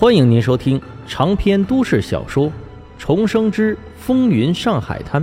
[0.00, 2.46] 欢迎您收听长篇都市小说
[3.00, 5.20] 《重生之风云上海滩》，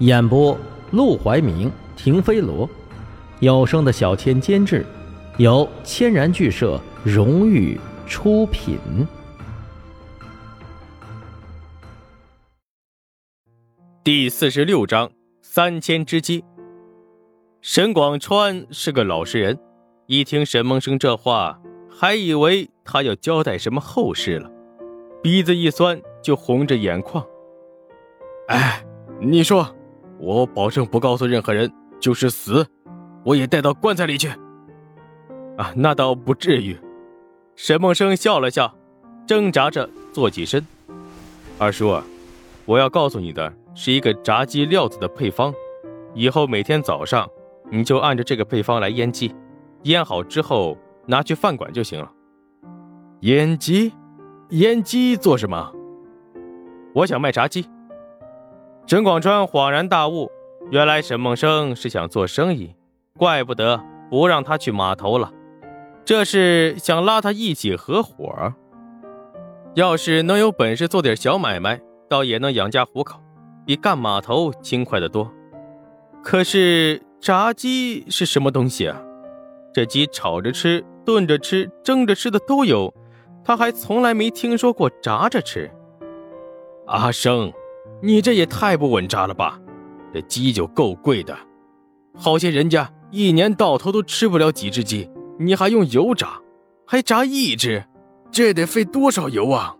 [0.00, 0.54] 演播：
[0.90, 2.68] 陆怀明、停飞罗，
[3.40, 4.84] 有声的小千监制，
[5.38, 8.76] 由千然剧社荣誉出品。
[14.04, 15.10] 第四十六章
[15.40, 16.44] 三千之机。
[17.62, 19.58] 沈广川是个老实人，
[20.04, 21.58] 一听沈梦生这话。
[21.98, 24.50] 还以为他要交代什么后事了，
[25.22, 27.26] 鼻子一酸就红着眼眶。
[28.48, 28.82] 哎，
[29.20, 29.66] 你说，
[30.18, 32.66] 我保证不告诉任何人，就是死，
[33.24, 34.28] 我也带到棺材里去。
[35.58, 36.78] 啊，那倒不至于。
[37.56, 38.74] 沈梦生笑了笑，
[39.26, 40.64] 挣扎着坐起身。
[41.58, 42.00] 二叔，
[42.64, 45.52] 我要告诉你的是一个炸鸡料子的配方，
[46.14, 47.28] 以后每天早上
[47.70, 49.34] 你就按照这个配方来腌鸡，
[49.82, 50.78] 腌好之后。
[51.08, 52.10] 拿去饭馆就行了。
[53.20, 53.94] 腌鸡，
[54.50, 55.72] 腌鸡做什么？
[56.94, 57.66] 我想卖炸鸡。
[58.86, 60.30] 沈广川恍然大悟，
[60.70, 62.76] 原来沈梦生是想做生意，
[63.18, 65.32] 怪不得不让他去码头了，
[66.04, 68.52] 这是想拉他一起合伙。
[69.74, 73.18] 要是能有本事做点小买卖，倒也能养家糊口，
[73.64, 75.32] 比干码头轻快得多。
[76.22, 79.02] 可是炸鸡是什么东西啊？
[79.72, 80.84] 这鸡炒着吃。
[81.06, 82.92] 炖着吃、蒸着吃的都有，
[83.46, 85.70] 他还从来没听说过炸着吃。
[86.86, 87.52] 阿生，
[88.02, 89.60] 你这也太不稳扎了吧！
[90.12, 91.36] 这鸡就够贵的，
[92.12, 96.40] 好些人家一年到头都吃不了几只鸡，你还用油炸，
[96.84, 97.84] 还炸一只，
[98.32, 99.76] 这得费多少油啊！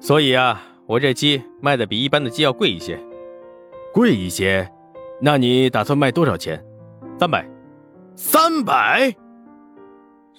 [0.00, 2.98] 所以啊，我这鸡卖的比一般的鸡要贵一些，
[3.94, 4.68] 贵一些？
[5.20, 6.60] 那你打算卖多少钱？
[7.16, 7.48] 三百，
[8.16, 9.14] 三百。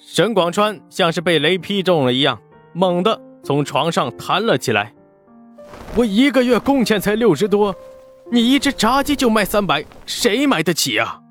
[0.03, 2.41] 沈广川像是被雷劈中了一样，
[2.73, 4.91] 猛地从床上弹了起来。
[5.95, 7.73] 我一个月工钱才六十多，
[8.31, 11.21] 你一只炸鸡就卖三百，谁买得起啊？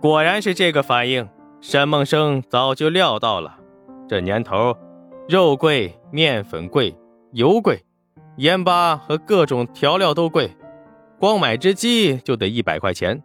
[0.00, 1.28] 果然是这个反应，
[1.60, 3.56] 沈梦生早就料到了。
[4.08, 4.76] 这年头，
[5.28, 6.94] 肉贵，面粉贵，
[7.30, 7.84] 油贵，
[8.38, 10.50] 盐巴和各种调料都贵，
[11.20, 13.22] 光买只鸡就得一百块钱，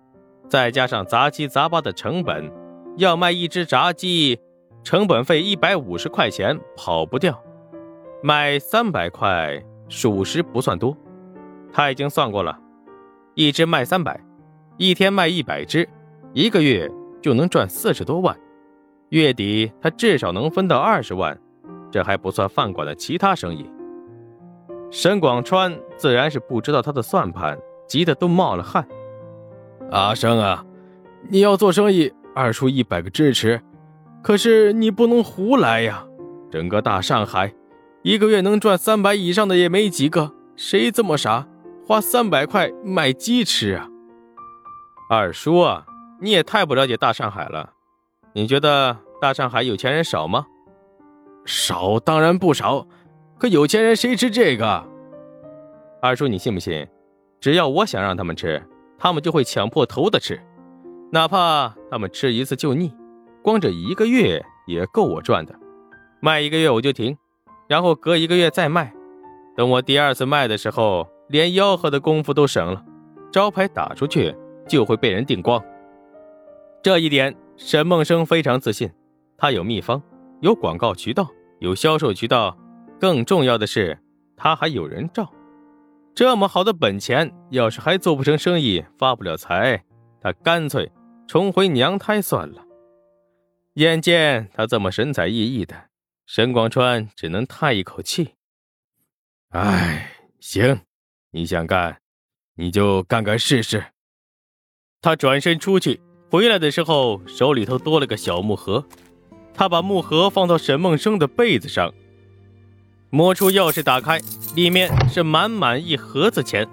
[0.48, 2.50] 再加上杂七杂八的成本。
[2.98, 4.40] 要卖一只炸鸡，
[4.84, 7.40] 成本费一百五十块钱，跑不掉。
[8.24, 10.98] 卖三百块，属实不算多。
[11.72, 12.58] 他已经算过了，
[13.36, 14.20] 一只卖三百，
[14.78, 15.88] 一天卖一百只，
[16.34, 16.92] 一个月
[17.22, 18.36] 就能赚四十多万。
[19.10, 21.40] 月底他至少能分到二十万，
[21.92, 23.70] 这还不算饭馆的其他生意。
[24.90, 28.88] 沈广川自然是不知道他的算盘，急得都冒了汗。
[29.92, 30.66] 阿生啊，
[31.30, 32.12] 你要做生意。
[32.38, 33.60] 二叔一百个支持，
[34.22, 36.06] 可是你不能胡来呀！
[36.52, 37.52] 整个大上海，
[38.04, 41.48] 一个月能赚三百以上的也没几个，谁这么傻，
[41.84, 43.90] 花三百块买鸡吃啊？
[45.10, 45.88] 二叔啊，
[46.22, 47.72] 你也太不了解大上海了。
[48.34, 50.46] 你觉得大上海有钱人少吗？
[51.44, 52.86] 少当然不少，
[53.40, 54.86] 可有钱人谁吃这个？
[56.04, 56.88] 二叔，你信不信？
[57.42, 58.62] 只要我想让他们吃，
[59.00, 60.40] 他们就会抢破头的吃。
[61.12, 62.94] 哪怕他们吃一次就腻，
[63.42, 65.56] 光这一个月也够我赚的。
[66.20, 67.18] 卖一个月我就停，
[67.68, 68.94] 然后隔一个月再卖。
[69.56, 72.84] 等我第二次卖的时候，连吆喝的功夫都省了，
[73.32, 74.36] 招牌打出去
[74.68, 75.64] 就会被人订光。
[76.84, 78.92] 这一点，沈梦生非常自信。
[79.38, 80.02] 他有秘方，
[80.42, 81.28] 有广告渠道，
[81.60, 82.58] 有销售渠道，
[83.00, 83.98] 更重要的是，
[84.36, 85.32] 他还有人罩。
[86.14, 89.84] 这么好的本钱，要是还做不成生意，发不了财，
[90.20, 90.92] 他干脆。
[91.28, 92.66] 重回娘胎算了。
[93.74, 95.90] 眼见他这么神采奕奕的，
[96.26, 98.36] 沈广川只能叹一口气
[99.52, 100.80] ：“哎，行，
[101.32, 102.00] 你想干，
[102.56, 103.84] 你就干干试试。”
[105.02, 106.00] 他转身出去，
[106.32, 108.88] 回来的时候手里头多了个小木盒。
[109.54, 111.94] 他把木盒放到沈梦生的被子上，
[113.10, 114.20] 摸出钥匙打开，
[114.56, 116.68] 里面是满满一盒子钱。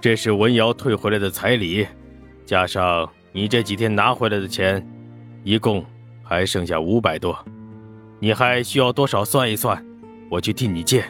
[0.00, 1.86] 这是文瑶退回来的彩礼，
[2.44, 3.10] 加上……
[3.32, 4.84] 你这几天拿回来的钱，
[5.44, 5.84] 一共
[6.22, 7.38] 还剩下五百多，
[8.18, 9.24] 你还需要多少？
[9.24, 9.84] 算一算，
[10.28, 11.04] 我去替你借。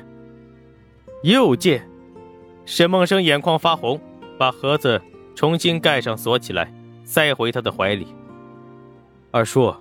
[1.23, 1.83] 又借，
[2.67, 3.99] 沈梦生眼眶发红，
[4.39, 5.01] 把盒子
[5.35, 6.71] 重新盖上锁起来，
[7.05, 8.09] 塞回他的怀里。
[9.31, 9.75] 二叔，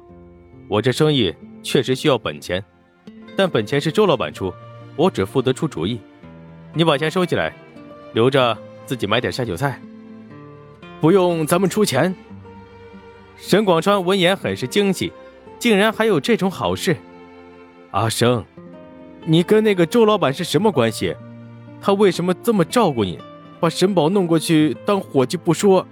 [0.69, 2.63] 我这生意确实需要本钱，
[3.35, 4.53] 但本钱是周老板出，
[4.95, 5.99] 我只负责出主意。
[6.73, 7.53] 你把钱收起来，
[8.13, 9.77] 留着自己买点下酒菜。
[11.01, 12.15] 不用咱们出钱。
[13.39, 15.11] 沈广川闻言很是惊喜，
[15.57, 16.95] 竟然还有这种好事。
[17.91, 18.45] 阿生，
[19.25, 21.15] 你跟那个周老板是什么关系？
[21.81, 23.17] 他为什么这么照顾你？
[23.59, 25.85] 把沈宝弄过去当伙计不说，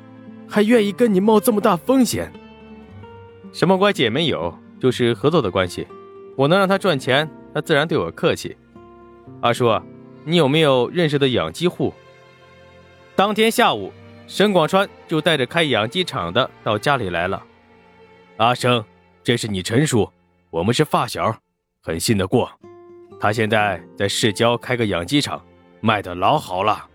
[0.47, 2.31] 还愿意跟你冒这么大风险？
[3.51, 5.87] 什么关系也没有，就是合作的关系。
[6.35, 8.55] 我能让他赚钱，他自然对我客气。
[9.41, 9.81] 阿叔，
[10.25, 11.93] 你有没有认识的养鸡户？
[13.15, 13.91] 当天下午，
[14.27, 17.41] 沈广川就带着开养鸡场的到家里来了。
[18.35, 18.83] 阿生，
[19.23, 20.11] 这是你陈叔，
[20.49, 21.33] 我们是发小，
[21.81, 22.51] 很信得过。
[23.21, 25.43] 他现在在市郊开个养鸡场，
[25.79, 26.87] 卖的老好了。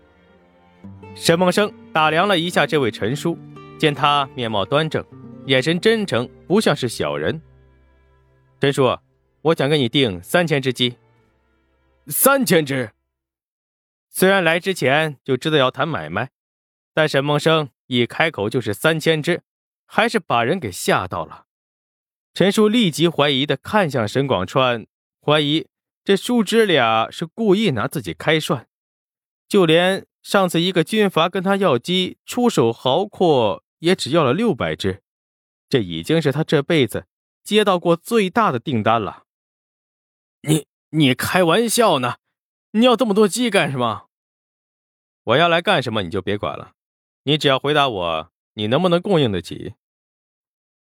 [1.15, 3.37] 沈梦生打量了一下这位陈叔，
[3.79, 5.03] 见他面貌端正，
[5.47, 7.41] 眼神真诚，不像是小人。
[8.61, 8.95] 陈叔，
[9.41, 10.97] 我想跟你订三千只鸡。
[12.07, 12.91] 三千只。
[14.09, 16.29] 虽然来之前就知道要谈买卖，
[16.93, 19.43] 但沈梦生一开口就是三千只，
[19.85, 21.45] 还是把人给吓到了。
[22.33, 24.87] 陈叔立即怀疑的看向沈广川，
[25.21, 25.67] 怀疑
[26.03, 28.67] 这叔侄俩是故意拿自己开涮，
[29.47, 30.05] 就连。
[30.23, 35.03] 上次一个军阀跟他要鸡，出手豪阔，也只要了六百只，
[35.67, 37.07] 这已经是他这辈子
[37.43, 39.25] 接到过最大的订单了。
[40.43, 42.19] 你你开玩笑呢？
[42.71, 44.05] 你要这么多鸡干什么？
[45.25, 46.71] 我要来干什么你就别管了，
[47.25, 49.75] 你只要回答我，你能不能供应得起？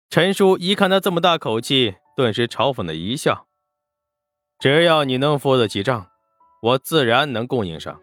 [0.08, 3.46] 陈叔一看他这么大口气，顿时嘲讽的一笑
[4.58, 6.08] ：“只要你能付得起账，
[6.62, 8.00] 我自然能供应上。”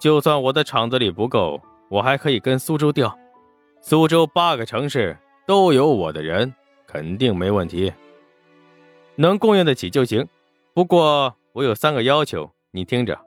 [0.00, 1.60] 就算我的厂子里不够，
[1.90, 3.16] 我还可以跟苏州调，
[3.82, 5.16] 苏州八个城市
[5.46, 6.54] 都有我的人，
[6.86, 7.92] 肯定没问题，
[9.16, 10.26] 能供应得起就行。
[10.72, 13.18] 不过我有三个要求，你听着：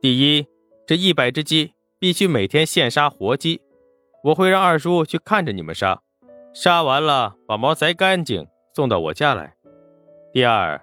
[0.00, 0.46] 第一，
[0.86, 1.72] 这一百只鸡
[2.04, 3.62] 必须每天现杀活鸡，
[4.24, 6.02] 我会让二叔去看着你们杀，
[6.52, 9.54] 杀完了把毛摘干净送到我家来。
[10.30, 10.78] 第二，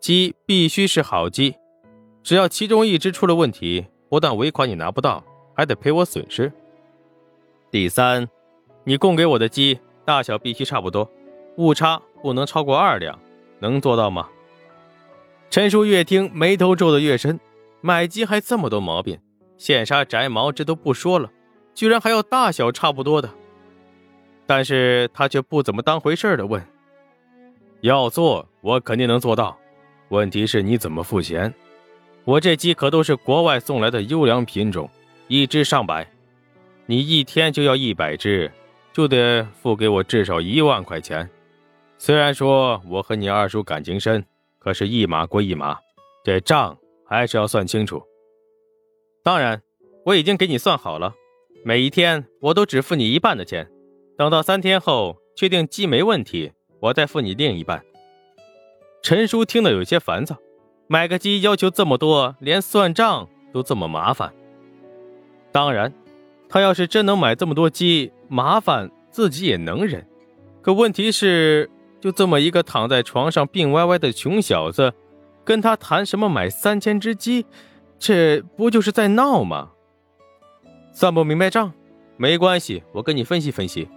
[0.00, 1.54] 鸡必须是好鸡，
[2.24, 3.86] 只要其中一只出了问题。
[4.08, 5.22] 不但尾款你拿不到，
[5.54, 6.52] 还得赔我损失。
[7.70, 8.28] 第三，
[8.82, 11.08] 你供给我的鸡大小必须差不多，
[11.56, 13.16] 误差不能超过二两，
[13.60, 14.28] 能做到吗？
[15.50, 17.38] 陈叔越听眉头皱得越深，
[17.80, 19.20] 买鸡还这么多毛病，
[19.56, 21.30] 现杀摘毛这都不说了，
[21.74, 23.30] 居然还要大小差不多的。
[24.46, 26.62] 但是他却不怎么当回事的问
[27.80, 29.56] ：“要做，我肯定能做到，
[30.08, 31.52] 问题是你怎么付钱？”
[32.24, 34.88] 我这鸡可都是国外送来的优良品种，
[35.28, 36.10] 一只上百，
[36.86, 38.50] 你一天就要一百只，
[38.92, 41.28] 就得付给我至少一万块钱。
[41.98, 44.24] 虽然说我和你二叔感情深，
[44.58, 45.78] 可是一码归一码，
[46.24, 46.76] 这账
[47.06, 48.02] 还是要算清楚。
[49.24, 49.62] 当然，
[50.04, 51.14] 我已经给你算好了，
[51.64, 53.66] 每一天我都只付你一半的钱，
[54.18, 57.82] 等到三天后确定鸡没问题，我再付你另一半。
[59.02, 60.36] 陈叔听得有些烦躁。
[60.88, 64.30] 买个鸡要求这么多，连算账都这么麻烦。
[65.50, 65.90] 当然，
[66.46, 70.06] 他要是真能买这么多鸡，麻烦自己也能忍。
[70.60, 74.92] 可问题是，就这么一个躺在床上病歪歪的穷小子，
[75.44, 77.46] 跟他谈什么买三千只鸡，
[77.98, 79.70] 这不就是在闹吗？
[80.92, 81.72] 算不明白账，
[82.16, 83.88] 没关系，我跟你分析分析，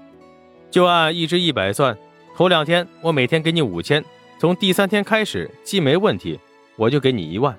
[0.72, 1.98] 就按一只一百算。
[2.36, 4.04] 头两天我每天给你五千，
[4.40, 6.40] 从第三天开始既没问题。
[6.76, 7.58] 我就给你一万，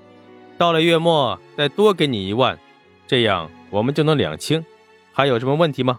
[0.56, 2.56] 到了月末再多给你一万，
[3.04, 4.64] 这样我们就能两清。
[5.12, 5.98] 还有什么问题吗？